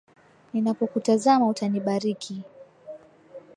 Ninapokutazama 0.51 1.45
utanibariki. 1.51 2.35